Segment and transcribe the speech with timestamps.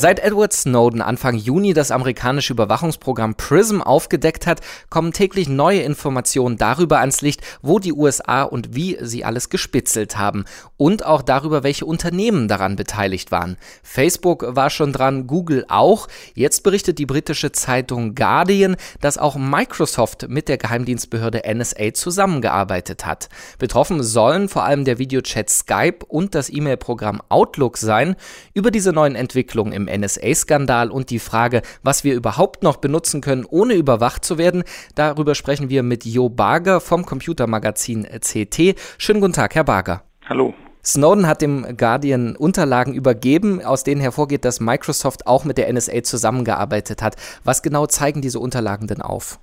[0.00, 6.56] Seit Edward Snowden Anfang Juni das amerikanische Überwachungsprogramm PRISM aufgedeckt hat, kommen täglich neue Informationen
[6.56, 10.44] darüber ans Licht, wo die USA und wie sie alles gespitzelt haben.
[10.76, 13.56] Und auch darüber, welche Unternehmen daran beteiligt waren.
[13.82, 16.06] Facebook war schon dran, Google auch.
[16.32, 23.28] Jetzt berichtet die britische Zeitung Guardian, dass auch Microsoft mit der Geheimdienstbehörde NSA zusammengearbeitet hat.
[23.58, 28.14] Betroffen sollen vor allem der Videochat Skype und das E-Mail-Programm Outlook sein.
[28.54, 33.44] Über diese neuen Entwicklungen im NSA-Skandal und die Frage, was wir überhaupt noch benutzen können,
[33.44, 34.64] ohne überwacht zu werden.
[34.94, 38.74] Darüber sprechen wir mit Jo Barger vom Computermagazin CT.
[38.98, 40.02] Schönen guten Tag, Herr Barger.
[40.28, 40.54] Hallo.
[40.84, 46.02] Snowden hat dem Guardian Unterlagen übergeben, aus denen hervorgeht, dass Microsoft auch mit der NSA
[46.02, 47.16] zusammengearbeitet hat.
[47.44, 49.38] Was genau zeigen diese Unterlagen denn auf?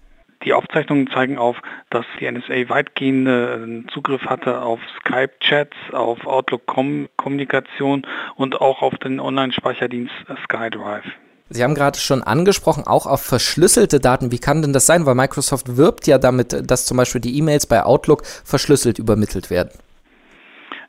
[0.45, 1.57] Die Aufzeichnungen zeigen auf,
[1.89, 8.05] dass die NSA weitgehenden Zugriff hatte auf Skype-Chats, auf Outlook-Kommunikation
[8.35, 10.13] und auch auf den Online-Speicherdienst
[10.43, 11.05] SkyDrive.
[11.49, 14.31] Sie haben gerade schon angesprochen, auch auf verschlüsselte Daten.
[14.31, 15.05] Wie kann denn das sein?
[15.05, 19.71] Weil Microsoft wirbt ja damit, dass zum Beispiel die E-Mails bei Outlook verschlüsselt übermittelt werden.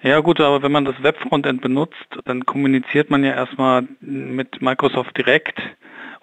[0.02, 5.16] Ja gut, aber wenn man das Webfrontend benutzt, dann kommuniziert man ja erstmal mit Microsoft
[5.16, 5.58] direkt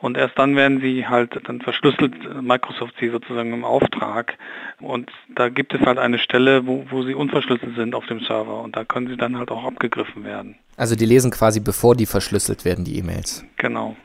[0.03, 4.33] und erst dann werden sie halt, dann verschlüsselt Microsoft sie sozusagen im Auftrag.
[4.81, 8.59] Und da gibt es halt eine Stelle, wo, wo sie unverschlüsselt sind auf dem Server.
[8.59, 10.55] Und da können sie dann halt auch abgegriffen werden.
[10.75, 13.45] Also die lesen quasi, bevor die verschlüsselt werden, die E-Mails.
[13.55, 13.95] Genau.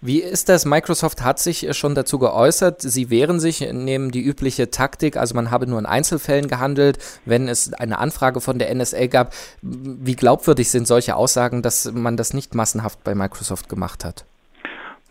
[0.00, 0.64] Wie ist das?
[0.64, 5.52] Microsoft hat sich schon dazu geäußert, sie wehren sich, nehmen die übliche Taktik, also man
[5.52, 9.32] habe nur in Einzelfällen gehandelt, wenn es eine Anfrage von der NSA gab.
[9.62, 14.24] Wie glaubwürdig sind solche Aussagen, dass man das nicht massenhaft bei Microsoft gemacht hat?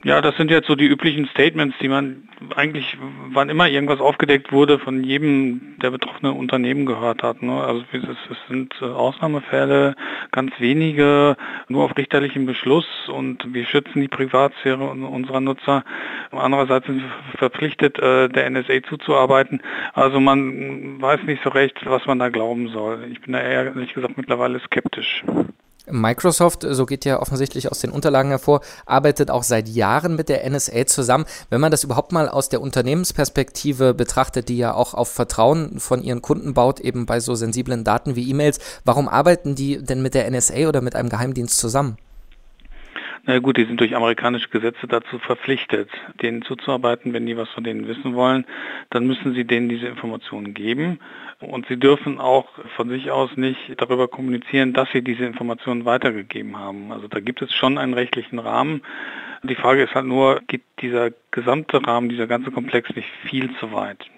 [0.06, 2.98] Ja, das sind jetzt so die üblichen Statements, die man eigentlich,
[3.32, 7.42] wann immer irgendwas aufgedeckt wurde, von jedem der betroffenen Unternehmen gehört hat.
[7.42, 7.62] Ne?
[7.62, 9.96] Also es, sind äh, Ausnahmefälle,
[10.32, 11.36] ganz wenige,
[11.68, 15.84] nur auf richterlichem Beschluss und wir schützen die Privatsphäre unserer Nutzer.
[16.32, 19.62] Andererseits sind wir verpflichtet, äh, der NSA zuzuarbeiten.
[19.94, 23.06] Also man weiß nicht so recht, was man da glauben soll.
[23.12, 25.26] Ich bin da ehrlich gesagt mittlerweile skeptisch.
[25.92, 30.50] Microsoft, so geht ja offensichtlich aus den Unterlagen hervor, arbeitet auch seit Jahren mit der
[30.50, 31.26] NSA zusammen.
[31.50, 36.04] Wenn man das überhaupt mal aus der Unternehmensperspektive betrachtet, die ja auch auf Vertrauen von
[36.04, 40.14] ihren Kunden baut, eben bei so sensiblen Daten wie E-Mails, warum arbeiten die denn mit
[40.14, 41.98] der NSA oder mit einem Geheimdienst zusammen?
[43.30, 45.88] Na gut, die sind durch amerikanische Gesetze dazu verpflichtet,
[46.20, 48.44] denen zuzuarbeiten, wenn die was von denen wissen wollen,
[48.90, 51.00] dann müssen sie denen diese Informationen geben.
[51.40, 56.58] Und sie dürfen auch von sich aus nicht darüber kommunizieren, dass sie diese Informationen weitergegeben
[56.58, 56.92] haben.
[56.92, 58.82] Also da gibt es schon einen rechtlichen Rahmen.
[59.44, 63.72] Die Frage ist halt nur, geht dieser gesamte Rahmen, dieser ganze Komplex nicht viel zu
[63.72, 64.10] weit?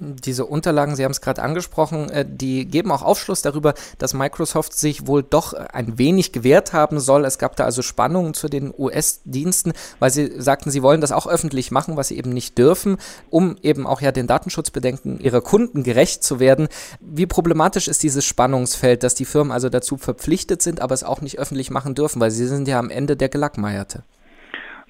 [0.00, 4.74] Diese Unterlagen, Sie haben es gerade angesprochen, äh, die geben auch Aufschluss darüber, dass Microsoft
[4.74, 7.24] sich wohl doch ein wenig gewehrt haben soll.
[7.24, 11.26] Es gab da also Spannungen zu den US-Diensten, weil sie sagten, sie wollen das auch
[11.26, 12.98] öffentlich machen, was sie eben nicht dürfen,
[13.30, 16.68] um eben auch ja den Datenschutzbedenken ihrer Kunden gerecht zu werden.
[17.00, 21.20] Wie problematisch ist dieses Spannungsfeld, dass die Firmen also dazu verpflichtet sind, aber es auch
[21.20, 24.04] nicht öffentlich machen dürfen, weil sie sind ja am Ende der Gelackmeierte?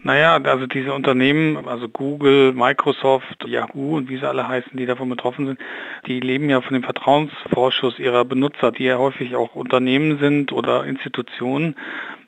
[0.04, 5.08] Naja, also diese Unternehmen, also Google, Microsoft, Yahoo und wie sie alle heißen, die davon
[5.08, 5.58] betroffen sind,
[6.06, 10.84] die leben ja von dem Vertrauensvorschuss ihrer Benutzer, die ja häufig auch Unternehmen sind oder
[10.84, 11.74] Institutionen.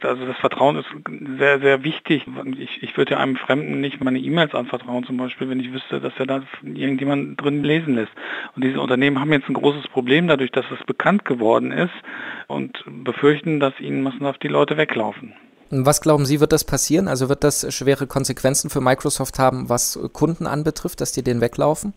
[0.01, 0.89] Also das Vertrauen ist
[1.39, 2.27] sehr, sehr wichtig.
[2.59, 6.01] Ich, ich würde ja einem Fremden nicht meine E-Mails anvertrauen, zum Beispiel, wenn ich wüsste,
[6.01, 8.13] dass er da irgendjemand drin lesen lässt.
[8.57, 11.95] Und diese Unternehmen haben jetzt ein großes Problem dadurch, dass es bekannt geworden ist
[12.49, 15.35] und befürchten, dass ihnen massenhaft die Leute weglaufen.
[15.71, 17.07] Was glauben Sie, wird das passieren?
[17.07, 21.95] Also wird das schwere Konsequenzen für Microsoft haben, was Kunden anbetrifft, dass die den weglaufen?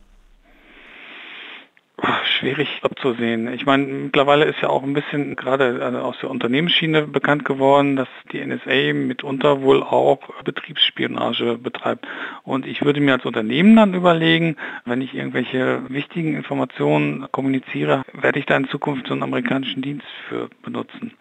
[2.40, 3.52] Schwierig abzusehen.
[3.54, 7.96] Ich meine, mittlerweile ist ja auch ein bisschen gerade äh, aus der Unternehmensschiene bekannt geworden,
[7.96, 12.06] dass die NSA mitunter wohl auch Betriebsspionage betreibt.
[12.44, 18.40] Und ich würde mir als Unternehmen dann überlegen, wenn ich irgendwelche wichtigen Informationen kommuniziere, werde
[18.40, 21.14] ich da in Zukunft so einen amerikanischen Dienst für benutzen.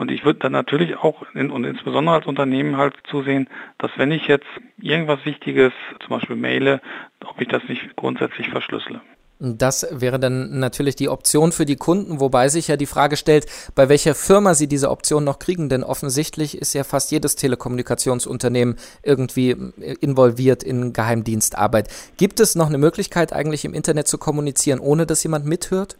[0.00, 4.10] Und ich würde dann natürlich auch in, und insbesondere als Unternehmen halt zusehen, dass wenn
[4.12, 4.46] ich jetzt
[4.80, 6.80] irgendwas Wichtiges, zum Beispiel maile,
[7.22, 9.02] ob ich das nicht grundsätzlich verschlüssele.
[9.40, 13.44] Das wäre dann natürlich die Option für die Kunden, wobei sich ja die Frage stellt,
[13.74, 18.76] bei welcher Firma sie diese Option noch kriegen, denn offensichtlich ist ja fast jedes Telekommunikationsunternehmen
[19.02, 19.54] irgendwie
[20.00, 21.88] involviert in Geheimdienstarbeit.
[22.16, 25.98] Gibt es noch eine Möglichkeit eigentlich im Internet zu kommunizieren, ohne dass jemand mithört?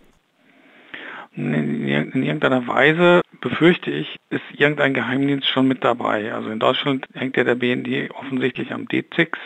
[1.36, 6.32] In irgendeiner Weise befürchte ich, ist irgendein Geheimdienst schon mit dabei.
[6.32, 9.36] Also in Deutschland hängt ja der BND offensichtlich am D6.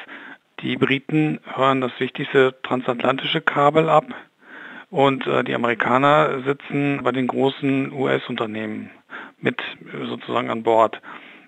[0.61, 4.07] Die Briten hören das wichtigste transatlantische Kabel ab.
[4.91, 8.91] und äh, die Amerikaner sitzen bei den großen US-Unternehmen
[9.41, 9.61] mit
[10.07, 11.01] sozusagen an Bord.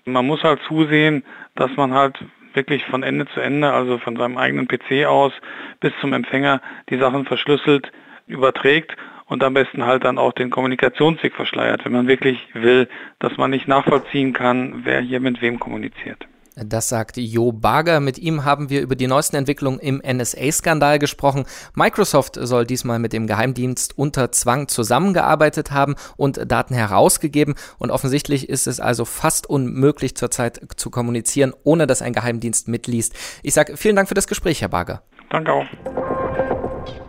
[0.03, 1.23] Man muss halt zusehen,
[1.55, 2.17] dass man halt
[2.53, 5.31] wirklich von Ende zu Ende, also von seinem eigenen PC aus
[5.79, 7.91] bis zum Empfänger, die Sachen verschlüsselt
[8.27, 8.97] überträgt
[9.27, 12.87] und am besten halt dann auch den Kommunikationsweg verschleiert, wenn man wirklich will,
[13.19, 16.27] dass man nicht nachvollziehen kann, wer hier mit wem kommuniziert.
[16.59, 17.99] Das sagt Jo Barger.
[17.99, 21.45] Mit ihm haben wir über die neuesten Entwicklungen im NSA-Skandal gesprochen.
[21.75, 27.53] Microsoft soll diesmal mit dem Geheimdienst unter Zwang zusammengearbeitet haben und Daten herausgegeben.
[27.77, 33.15] Und offensichtlich ist es also fast unmöglich zurzeit zu kommunizieren, ohne dass ein Geheimdienst mitliest.
[33.43, 35.03] Ich sage vielen Dank für das Gespräch, Herr Barger.
[35.29, 35.65] Danke auch.